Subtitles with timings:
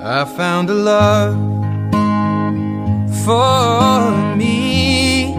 [0.00, 1.34] I found a love
[3.24, 5.34] for me.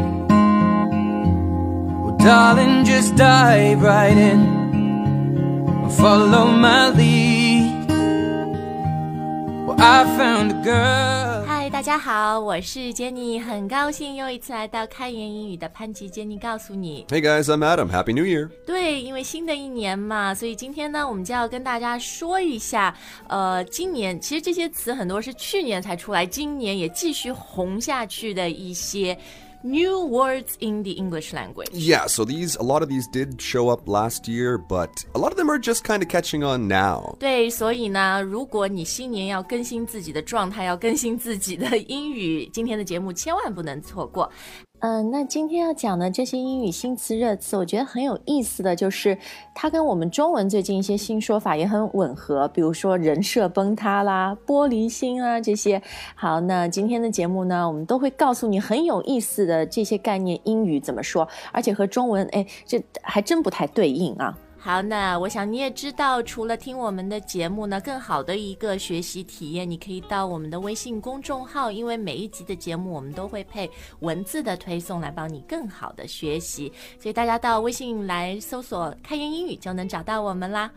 [2.04, 5.90] Well, darling, just dive right in.
[5.92, 7.88] Follow my lead.
[9.68, 11.35] Well, I found a girl.
[11.76, 17.06] 嗨，大家好，我是 Jenny，很高兴又一次来到开言英语的潘吉 Jenny 告诉你。
[17.10, 17.92] Hey guys, I'm Adam.
[17.92, 18.50] Happy New Year.
[18.66, 22.96] 对，因为新的一年嘛，所以今天呢，我们就要跟大家说一下，
[23.28, 29.18] 呃，今年其实这些词很多是去年才出来，今年也继续红下去的一些
[29.65, 31.71] new words in the English language。
[31.73, 35.33] Yeah, so these a lot of these did show up last year, but a lot
[35.33, 37.17] of them are just kind of catching on now.
[37.19, 44.31] 对，所以呢，如果你新年要更新自己的状态，要更新自己的英语，今天的节目千万不能错过。
[44.80, 49.18] 嗯，那今天要讲的这些英语新词热词，我觉得很有意思的就是
[49.56, 55.82] 它跟我们中文最近一些新说法也很吻合，比如说人设崩塌啦、玻璃心啊这些。
[56.14, 64.38] 好，那今天的节目呢，我们都会告诉你很有意思的这些概念，英语怎么说，而且和中文哎，这还真不太对应啊。
[64.65, 73.71] 好，那我想你也知道，除了听我们的节目呢，更好的一个学习体验，你可以到我们的微信公众号，因为每一集的节目我们都会配
[74.01, 76.71] 文字的推送来帮你更好的学习，
[77.01, 80.71] 所以大家到微信来搜索“开言英语”就能找到我们啦。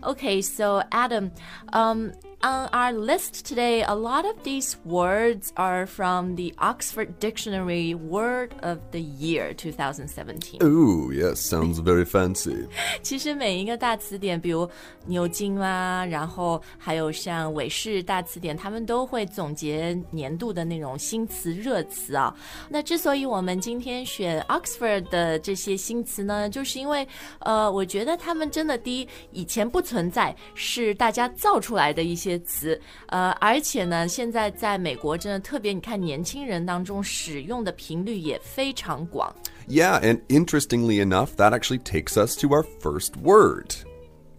[0.00, 1.30] Okay, so Adam,
[1.72, 2.10] um.
[2.40, 8.50] On our list today, a lot of these words are from the Oxford Dictionary Word
[8.62, 10.62] of the Year 2017.
[10.62, 12.68] Ooh, yes, sounds very fancy.
[13.02, 14.69] 其实 每一个大词典，比如
[15.05, 22.35] 牛津啦，然后还有像韦氏大词典，他们都会总结年度的那种新词热词啊。
[22.69, 27.07] 那之所以我们今天选 Oxford 的这些新词呢，就是因为
[27.39, 39.33] 呃，我觉得他们真的第一以前不存在，是大家造出来的一些词，呃，而且呢，现在在美国真的特别，你看年轻人当中使用的频率也非常广。
[39.68, 43.74] Yeah, and interestingly enough, that actually takes us to our first word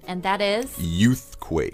[0.07, 1.73] And that is youthquake.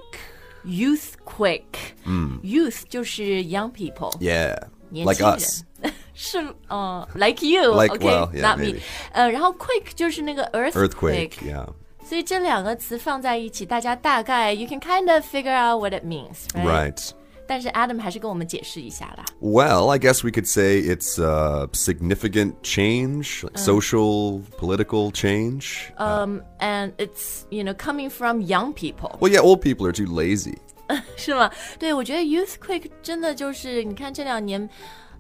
[0.66, 4.58] youthquake。youth 就是 young people， Yeah,
[4.90, 5.64] 年 like 轻人 us.
[6.14, 8.80] 是呃，like you， Like- OK， well, yeah, not me maybe.。
[9.14, 11.68] 呃，然后 quake 就是那个 Earthquake, yeah.
[12.03, 17.09] 所以这两个词放在一起，大家大概 you can kind of figure out what it means，right？
[17.50, 17.50] Right.
[17.50, 19.26] 但是 Adam 还是跟我们解释一下啦。
[19.40, 25.92] Well, I guess we could say it's a significant change, like social, political change.
[25.98, 30.08] Um, and it's you know coming from young people， well, yeah, old people are too
[30.08, 30.58] lazy.
[31.18, 31.52] 是吗？
[31.78, 34.70] 对，我觉得 youthquake 真的就是你看这两年。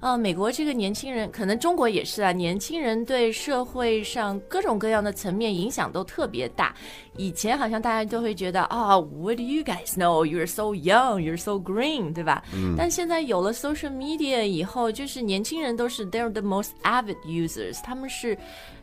[0.00, 2.32] 呃，美国这个年轻人，可能中国也是啊。
[2.32, 6.74] 年轻人对社会上各种各样的层面影响都特别大。
[7.16, 10.24] 以前好像大家都会觉得啊、w h a t do you guys know?
[10.24, 12.42] You're so young, you're so green，对吧？
[12.78, 18.38] 但现在有了 social media 以后，就是年轻人都是 they're the most avid users，他们是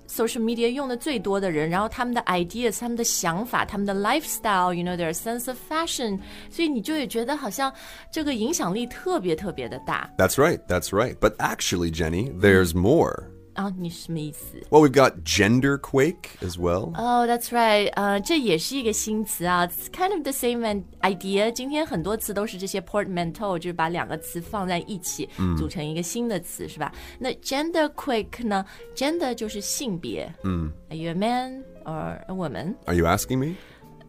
[0.08, 6.18] social media 用的最多的人，然后他们的 ideas、他们的想法、他们的 lifestyle，you know their sense of fashion，
[6.50, 7.72] 所以你就会觉得好像
[8.10, 11.16] 这个影响力特别特别的大 That's right, that's right.
[11.16, 13.30] But actually, Jenny, there's more.
[13.56, 13.70] 啊！
[13.78, 14.58] 你什么意思？
[14.70, 16.92] Well, we've got genderquake as well.
[16.96, 21.52] 哦、t h a t s right，呃，这也是一个新词啊，it's kind of the same an- idea。
[21.52, 25.28] 今天很多词都是这些 portmanteau，就是把两个词放在一起，
[25.58, 26.90] 组成一个新的词，是吧？
[27.18, 28.64] 那 genderquake 呢？
[28.96, 32.74] gender 就是性别，嗯，Are you a man or a woman？
[32.86, 33.54] Are you asking me?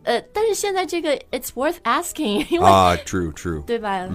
[0.08, 3.64] 呃，但是现在这个 it's worth asking，因 为、 Ah, true, true.
[3.64, 4.08] 对吧？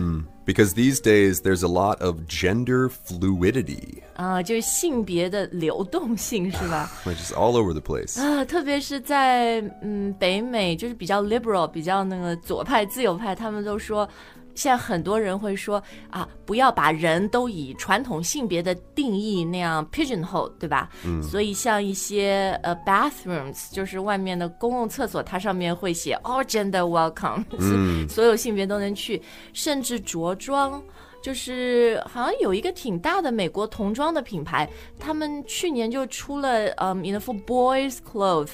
[0.44, 6.90] Because these days there's a lot of gender fluidity, 啊、就是性别的流动性是吧？
[7.04, 8.20] which is all over the place.
[8.20, 14.08] 啊，特别是在嗯北美，就是比较 liberal、比较那个左派、自由派，他们都说。
[14.55, 20.89] 现在很多人会说啊，不要把人都以传统性别的定义那样 pigeonhole，对吧？
[21.05, 21.21] 嗯。
[21.23, 29.21] 所以像一些呃 bathrooms，就是外面的公共厕所，它上面会写 all gender welcome，、嗯、所有性别都能去，
[29.53, 30.81] 甚至着装。
[31.23, 38.51] 就是好像有一个挺大的美国童装的品牌，他们去年就出了，嗯、know for boys clothes。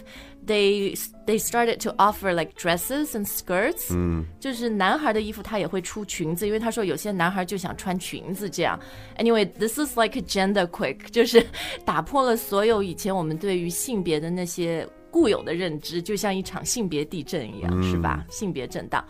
[0.47, 8.79] They they started to offer like dresses and skirts，嗯，就是男孩的衣服他也会出裙子，因为他说有些男孩就想穿裙子这样。
[9.17, 11.45] Anyway，this is like a gender quick， 就是
[11.85, 18.25] 打破了所有以前我们对于性别的那些固有的认知，就像一场性别地震一样，是吧？
[18.31, 19.05] 性别震荡。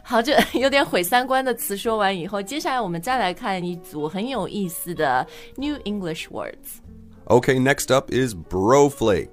[0.03, 5.25] 好，这有点毁三观的词说完以后，接下来我们再来看一组很有意思的
[5.55, 6.79] New English words。
[7.25, 9.29] Okay, next up is broflake.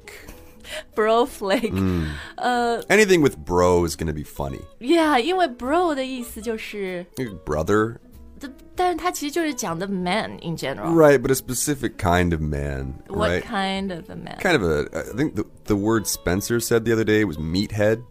[0.95, 1.75] bro flake，、
[2.37, 4.61] 呃 Anything with bro is going to be funny.
[4.79, 7.05] ，yeah，因为 bro 的意思就是，
[7.45, 7.97] Brother,
[8.41, 10.95] 这但是它其实就是讲的 man in general。
[10.95, 11.19] right?
[11.19, 13.43] But a specific kind of man, What right?
[13.43, 14.39] kind of a man?
[14.41, 14.87] Kind of a.
[14.97, 18.03] I think the the word Spencer said the other day was meathead.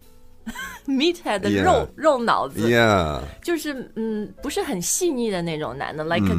[0.88, 1.64] Meathead 的 Yeah.
[1.64, 3.20] 肉肉脑子 Yeah.
[3.44, 6.36] 就是嗯，不是很细腻的那种男的，like a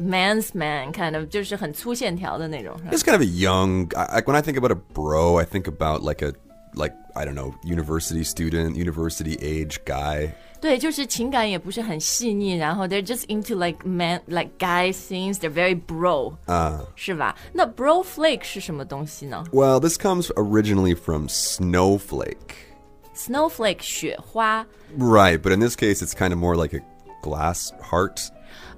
[0.00, 2.76] man's man kind of，就是很粗线条的那种。
[2.78, 3.88] 是吧 It's kind of a young.
[3.96, 6.32] I, I, when I think about a bro, I think about like a
[6.74, 10.30] like I don't know university student, university age guy.
[10.60, 17.34] 对，就是情感也不是很细腻，然后 they're just into like man like guy things, they're very bro，啊是吧？
[17.52, 22.70] 那 bro flake 是什么东西呢 Well, this comes originally from snowflake.
[23.16, 24.66] ？snowflake 雪花
[24.98, 26.80] Right, but in this case, it's kind of more like a
[27.22, 28.28] glass heart.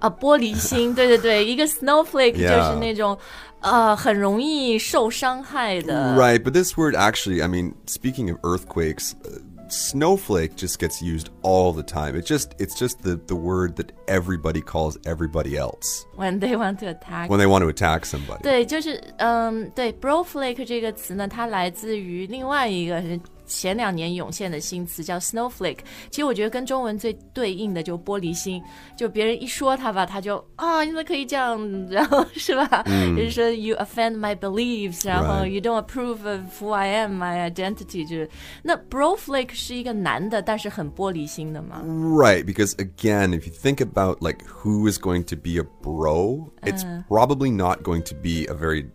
[0.00, 3.16] 啊，玻璃心，对对对，一个 snowflake 就 Yeah 是那种
[3.60, 6.14] 呃很容易受伤害的。
[6.16, 11.28] Right, but this word actually, I mean, speaking of earthquakes, uh, snowflake just gets used
[11.42, 12.14] all the time.
[12.14, 16.78] It just it's just the the word that everybody calls everybody else When they want
[16.80, 18.42] to attack when they want to attack somebody.
[18.42, 23.18] 对，就是嗯，对，bro flake 这个词呢，它来自于另外一个是
[23.48, 25.80] 前两年涌现的新词，叫 snowflake。
[26.10, 28.62] 其实我觉得跟中文最对应的就玻璃心，
[28.96, 31.60] 就别人一说他吧，他就啊，你怎么可以这样？
[31.90, 32.82] 然后是吧？
[32.84, 35.48] 就是说 you offend my beliefs，然后 Right.
[35.48, 38.30] you don't approve of who I am, my identity，就是
[38.62, 41.82] 那 bro flake 是一个男的，但是很玻璃心的嘛。
[41.84, 46.50] Right, because again, if you think about like who is going to be a bro,
[46.62, 48.86] it's probably not going to be a very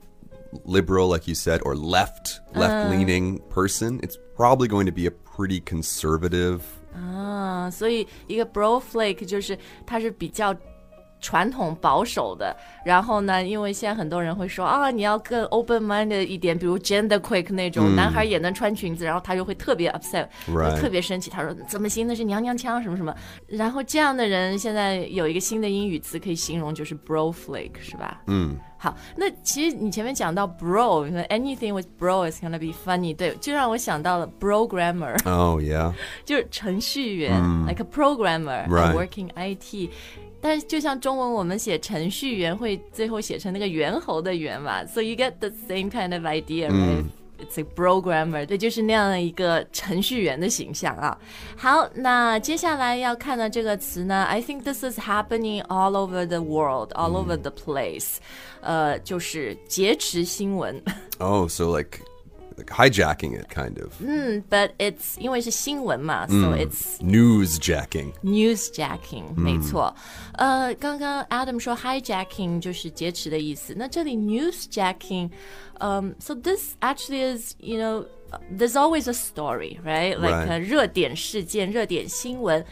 [0.66, 5.07] liberal, like you said, or left left leaning uh, person, it's probably going to be
[5.07, 6.61] a pretty conservative.
[6.95, 8.45] 啊，所以一个
[8.81, 10.55] so a 就是他是比较
[11.21, 12.55] 传统保守的。
[12.85, 21.31] 然后呢，因为现在很多人会说啊，你要更 open minded 一点，比如 gender quake 那种、嗯、男孩也能穿裙子，然后他就会特别 upset，就特别生气。
[21.31, 23.13] 他说怎么行，那是娘娘腔什么什么。
[23.49, 28.23] 然后这样的人现在有一个新的英语词可以形容，就是 bro flake，是吧？
[28.29, 28.57] 嗯。
[28.84, 35.14] 好，那其实你前面讲到 bro，你说 anything with bro is gonna be funny，对，就让我想到了 programmer。
[35.30, 35.94] Oh yeah.
[36.24, 37.34] 就是程序员、
[37.66, 38.94] l i k e a programmer，、 Right.
[38.94, 39.90] working IT。
[40.42, 51.18] 但是就像中文，我们写程序员会最后写成那个猿猴的猿嘛，so you get the same kind of idea, right?、It's a programmer，对，就是那样的一个程序员的形象啊。
[51.58, 58.16] 好，那接下来要看的这个词呢，I think this is happening all over the world, all over the place，、
[58.64, 60.82] 呃，就是劫持新闻。
[61.18, 62.00] Oh, so like
[62.58, 63.92] like hijacking it kind of.
[64.00, 68.12] 嗯，but it's 因为是新闻嘛、s o it's Newsjacking.
[68.24, 69.96] Newsjacking，、没错。
[70.34, 73.74] 呃，刚刚 Adam 说 hijacking 就是劫持的意思。
[73.78, 75.30] 那这里 newsjacking，
[75.80, 78.06] 嗯、s o this actually is you know
[78.58, 80.18] there's always a story, right?
[80.18, 80.48] Like Right.
[80.50, 82.66] 呃热点事件、热点新闻。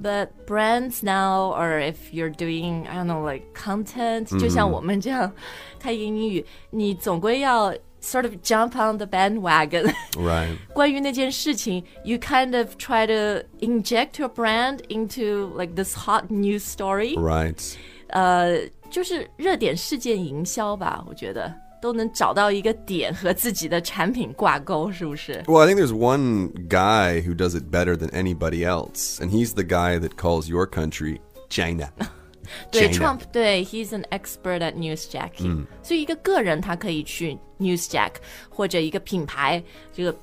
[0.00, 5.32] But brands now, or if you're doing, I don't know, like content，、就像我们这样
[5.78, 9.94] 开一个英语，你总归要 sort of jump on the bandwagon。
[10.16, 10.56] Right.
[10.72, 17.74] 关于那件事情，you kind of try to inject your brand into like this hot news story，、 Right.
[18.08, 25.42] 呃，就是热点事件营销吧，我觉得 都能找到一个点和自己的产品挂钩，是不是？
[25.46, 29.54] Well, I think there's one guy who does it better than anybody else, and he's
[29.54, 31.18] the guy that calls your country
[31.48, 31.88] China.
[32.70, 32.98] 对 China.
[32.98, 38.12] Trump，对，he's an expert at newsjacking，、所以一个个人他可以去 newsjack，
[38.48, 39.62] 或者一个品牌
[39.94, 40.14] 这个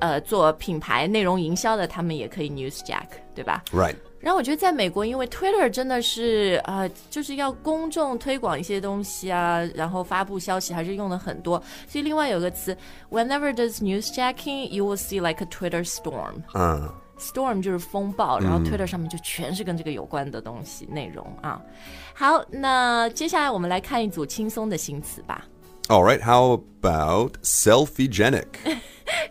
[0.00, 3.96] 呃做品牌内容营销的，他们也可以 newsjack，对吧？Right.
[4.20, 11.62] 然后我觉得在美国，因为 Twitter 真的是啊、呃就是要公众推广一些东西啊，然后发布消息还是用的很多。
[11.86, 12.74] 所以另外有个词
[13.10, 16.42] ，whenever does newsjacking, you will see like a Twitter storm。
[16.54, 16.90] Uh.
[17.16, 21.62] Storm 就是风暴，然后 Twitter 上面就全是跟这个有关的东西内容啊。
[22.12, 25.44] 好，那接下来我们来看一组轻松的新词吧。
[25.87, 26.21] All right.
[26.21, 28.59] How about selfie-genic?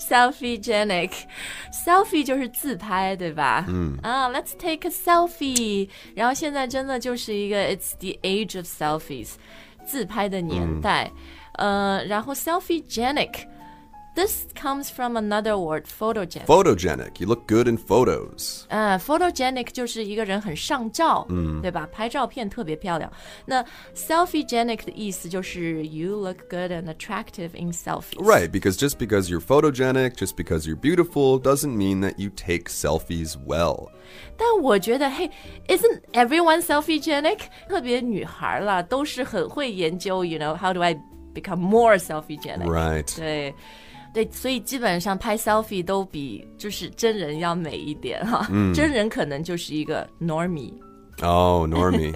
[0.00, 3.64] Selfie-genic，selfie 就是自拍，对吧？
[3.68, 5.88] 嗯啊，Let's take a selfie。
[6.14, 9.34] 然后现在真的就是一个 It's the age of selfies，
[9.86, 11.10] 自拍的年代。
[11.54, 13.46] 呃，然后 selfie-genic。
[14.14, 16.44] This comes from another word, photogenic.
[16.46, 17.20] Photogenic.
[17.20, 18.64] You look good in photos.
[18.68, 21.88] 呃，photogenic 就是一个人很上照，嗯，对吧？
[21.92, 23.12] 拍照片特别漂亮。
[23.46, 23.64] 那
[23.94, 28.16] selfie-genic 的意思就是 you look good and attractive in selfies。
[28.16, 32.64] Right, because just because you're photogenic, just because you're beautiful, doesn't mean that you take
[32.64, 33.90] selfies well.
[34.36, 35.30] 但我觉得，嘿，
[35.68, 37.42] isn't everyone selfie-genic？
[37.68, 40.96] 特别女孩啦，都是很会研究，you know，how do I
[41.32, 42.66] become more selfie-genic？
[42.66, 43.16] Right.
[43.16, 43.54] 对，
[44.13, 48.47] 对，所以基本上拍 selfie 都比就是真人要美一点哈。
[48.51, 50.73] 嗯真人可能就是一个 normie。
[51.21, 52.13] Oh, normie.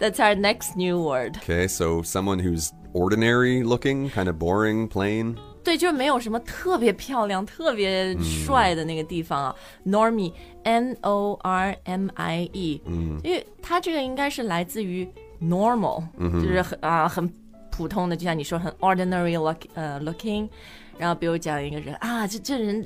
[0.00, 1.36] That's our next new word.
[1.42, 5.36] okay, so someone who's ordinary looking, kind of boring, plain.
[5.62, 9.54] 对，就没有什么特别漂亮、特别帅的那个地方啊。
[9.84, 15.06] Normie，N O R M I E，嗯，因为它这个应该是来自于
[15.42, 17.30] normal，、就是很啊、很
[17.70, 20.48] 普通的，就像你说很 ordinary look 呃 looking，
[20.97, 22.85] 然后比如讲一个人啊，这这人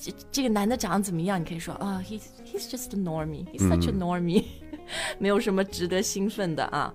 [0.00, 1.40] 这这个男的长得怎么样？
[1.40, 4.44] 你可以说啊、h e s he's just a normie，he's such a normie，、
[5.18, 6.92] 没有什么值得兴奋的啊。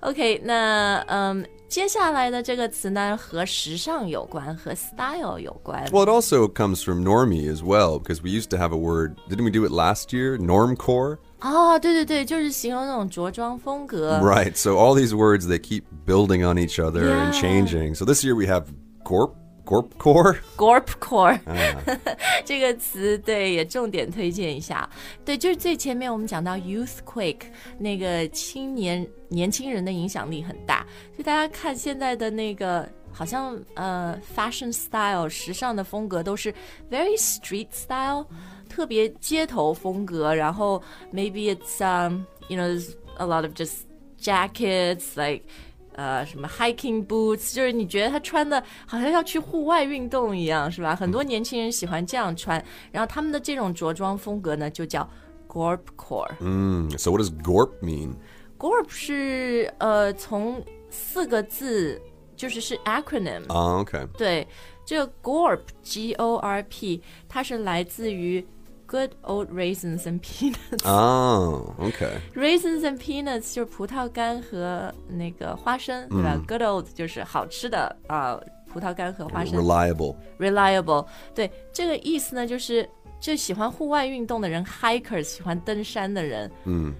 [0.00, 5.84] OK，那嗯，接下来的这个词呢和时尚有关，和 style 有关。
[5.86, 9.16] Well, it also comes from normie as well, because we used to have a word,
[9.28, 10.36] didn't we do it last year?
[10.36, 11.16] Normcore?
[11.40, 14.20] 哦，对对对，就是形容那种着装风格。
[14.20, 17.40] Right, so all these words, they keep building on each other and Yeah.
[17.40, 17.94] changing.
[17.96, 18.66] So this year we have
[19.04, 19.32] gorp,
[19.66, 20.38] gorpcore.
[20.56, 21.38] Gorpcore、
[22.44, 24.88] 这个词，对，也重点推荐一下。
[25.24, 27.46] 对，就是最前面我们讲到 youthquake，
[27.78, 32.88] 那个青年年轻人的影响力很大，所以大家看现在的那个。
[33.14, 36.50] 好像呃，fashion style 时尚的风格都是
[36.90, 38.24] very street style，
[38.70, 40.34] 特别街头风格。
[40.34, 40.82] 然后
[41.12, 43.80] maybe it's um you know there's a lot of just
[44.18, 45.42] jackets like
[45.97, 50.95] 呃，什么 hiking boots，就是你觉得他穿的好像要去户外运动一样，是吧？
[50.95, 55.09] 很多年轻人喜欢这样穿，然后他们的这种着装风格呢，就叫
[55.47, 56.37] gorpcore。
[56.39, 58.13] Mm, so what does gorp mean?
[58.59, 61.99] gorp 是呃从四个字，
[62.35, 64.05] 就是是 acronym，、Oh, okay.
[64.17, 64.47] 对，
[64.85, 68.45] 这个 gorp G O R P，它是来自于
[68.86, 70.84] good old raisins and peanuts。
[70.84, 72.20] Oh, okay.
[72.34, 78.38] Raisins and peanuts 就是葡萄干和那个花生，对吧、g o o d old 就是好吃的啊、
[78.72, 79.58] 葡萄干和花生。
[79.58, 80.16] Reliable.
[80.38, 82.88] Reliable，对这个意思呢，就是
[83.20, 86.94] 就喜欢户外运动的人，hikers 喜欢登山的人，嗯，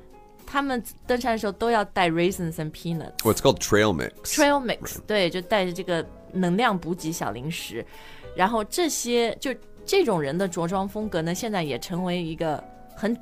[0.47, 3.19] 他们登山的时候都要带 raisins and peanuts。
[3.23, 4.35] Well, it's called trail mix.
[4.35, 7.85] trail mix，对，就带着这个能量补给小零食，
[8.35, 9.53] 然后这些就
[9.88, 12.64] 这种人的着装风格呢，现在也成为一个
[12.96, 13.18] 很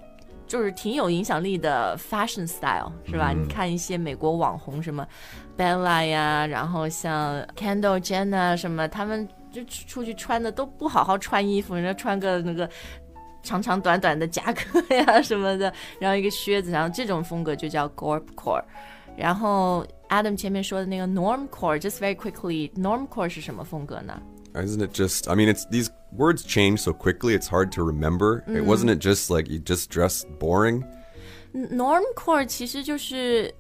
[0.47, 3.31] 就是挺有影响力的 fashion style，是吧？
[3.31, 5.07] 你看一些美国网红什么
[5.55, 12.69] Bella 呀，然后像 Kendall Jenner 什么，他们就出出去穿的都不好好穿衣服，人家穿个那个。
[13.43, 18.63] 长长短短的夹克呀什么的，然后一个靴子，然后这种风格就叫 gorpcore。
[19.15, 24.19] 然后 Adam 前面说的那个 normcore，just very quickly，normcore 是什么风格呢？
[24.54, 25.28] Isn't it just?
[25.28, 28.42] I mean, it's these words change so quickly; it's hard to remember.
[28.48, 30.82] It wasn't it just like you just dress boring.
[31.54, 33.52] normcore 其实就是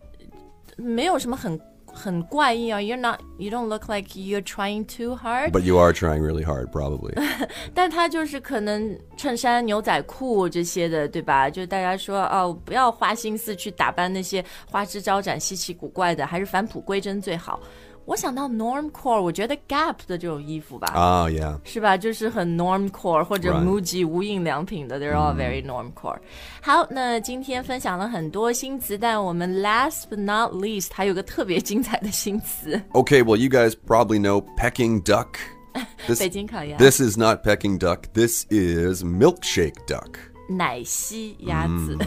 [0.76, 6.44] 没有什么很很怪异啊，You're not, you don't look like you're trying too hard， But you are trying really
[6.44, 7.14] hard, probably.
[7.74, 11.50] 但它就是可能衬衫、牛仔裤这些的，对吧？
[11.50, 17.60] 就大家说哦，不要花心思去打扮那些花枝招展、稀奇古怪的，还是返璞归真最好。
[18.05, 21.97] 我想到 normcore，我觉得 Gap 的这种衣服吧，啊、oh,，Yeah，是吧？
[21.97, 26.19] 就是很 normcore 或者 MUJI 无印良品的，they're all very normcore。
[26.61, 32.79] 好，那今天分享了很多新词，但我们 last but not least 还有个特别精彩的新词。
[32.91, 35.29] Okay, well you guys probably know Peking duck.
[36.05, 36.77] This, 北京烤鸭。
[36.77, 38.03] This is not Peking duck.
[38.13, 40.11] This is milkshake duck.
[40.47, 41.97] 奶昔鸭子、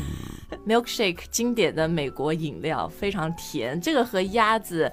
[0.64, 3.80] mm.，milkshake 经典的美国饮料，非常甜。
[3.80, 4.92] 这个和鸭子。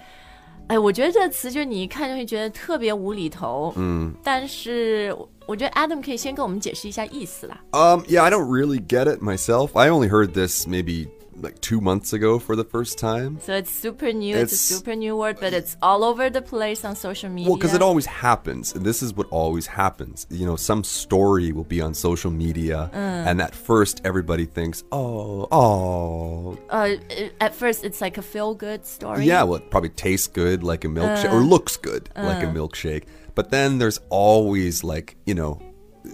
[0.67, 3.71] 哎，我觉得这词就是你一看就会觉得特别无厘头。
[3.75, 7.61] 嗯，但是我我觉得 Adam 可以先跟我们解释一下意思啦。
[7.71, 9.69] Um, yeah, I don't really get it myself.
[9.75, 11.07] I only heard this maybe
[11.37, 13.39] like two months ago for the first time.
[13.41, 14.35] So it's super new.
[14.35, 17.49] It's, a super new word, but it's all over the place on social media.
[17.49, 18.73] Well, because it always happens.
[18.73, 20.27] And this is what always happens.
[20.29, 22.97] You know, some story will be on social media, mm.
[22.97, 26.57] and at first everybody thinks, oh, oh.
[26.69, 26.95] uh,
[27.41, 29.25] at first it's like a feel good story.
[29.25, 31.49] Yeah, well, it probably tastes good like a milkshake, or mm.
[31.49, 32.53] looks good like a mm.
[32.53, 33.03] milkshake.
[33.35, 35.61] But then there's always like, you know,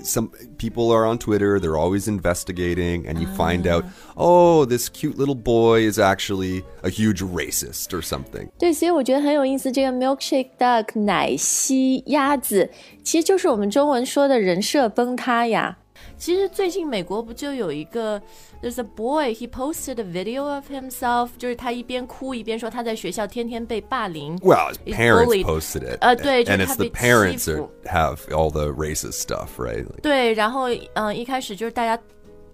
[0.03, 3.85] some people are on Twitter, they're always investigating, and you find out,
[4.17, 8.49] oh, this cute little boy is actually a huge racist or something.
[8.59, 9.71] 对，所以我觉得很有意思。
[9.71, 12.71] 这个 milkshake duck 奶昔鸭子，
[13.05, 15.79] 其实就是我们中文说的人设崩塌呀。
[16.21, 18.21] 其实最近美国不就有一个，
[18.62, 24.37] there's a boy he posted a video of himself，就是他一边哭一边说他在学校天天被霸凌。
[24.38, 25.45] Well, his He's parents bullied.
[25.45, 27.71] posted it, Uh, 对， and 就是 it's 他 the 被 parents 欺 that 负。
[27.85, 29.85] have all the racist stuff, right?
[29.85, 32.00] Like, 对，然后嗯、呃一开始就是大家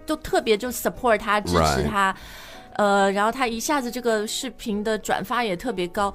[0.06, 1.88] 都特别就 support 他，支持 Right.
[1.88, 2.16] 他，
[2.74, 6.12] 呃，然后他一下子这个视频的转发也特别高。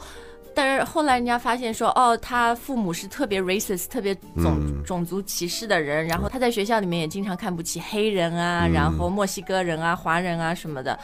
[0.55, 10.99] 但是后来人家发现说，哦，他父母是特别 racist、特别种种族歧视的人，然后他在学校里面也经常看不起黑人啊，然后墨西哥人啊、华人啊什么的。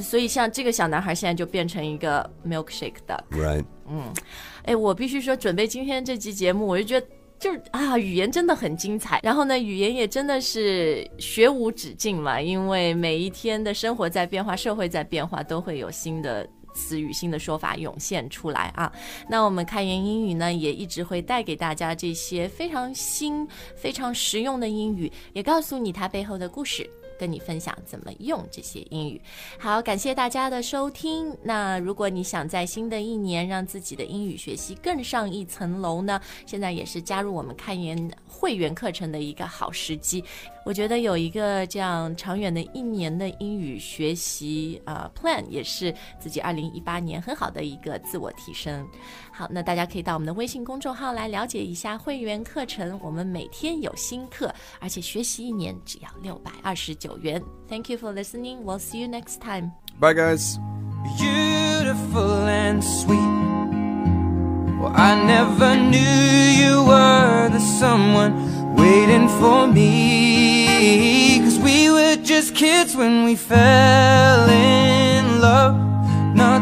[0.00, 3.24] 所以像这个小男孩现在就变成一个 milkshake 的。
[3.30, 3.64] Right.
[3.88, 4.04] 嗯
[4.64, 7.06] 哎，我必须说，准备今天这期节目，我就觉得
[7.38, 9.20] 就是啊，语言真的很精彩。
[9.22, 16.48] 然后呢，语言也真的是学无止境嘛，因为每一天的生活在变化，社会在变化，都会有新的。
[16.74, 18.92] 词语新的说法涌现出来啊！
[19.28, 26.88] 那我们开言英语呢，也一直会带给大家这些非常新、非常实用的英语，也告诉你它背后的故事。
[27.18, 29.20] 跟你分享怎么用这些英语。
[29.56, 31.32] 好，感谢大家的收听。
[31.44, 40.24] 那如果你想在新的一年让自己的英语学习更上一层楼呢，现在也是加入我们开言会员课程的一个好时机。
[40.64, 48.86] 我觉得有一个这样长远的一年的英语学习啊、呃、plan，也是自己二零一八年很好的一个自我提升。
[49.32, 52.98] 好，那大家可以到我们的微信公众号来了解一下会员课程。
[53.02, 57.42] 我们每天有新课，而且学习一年只要六百二十九元。
[57.68, 58.62] Thank you for listening.
[58.62, 59.72] We'll see you next time.
[59.98, 60.58] Bye, guys.
[61.02, 63.18] beautiful and sweet.
[64.80, 70.51] Well, I never knew you were the someone waiting for me.
[70.82, 75.76] Cause we were just kids when we fell in love.
[76.34, 76.60] Not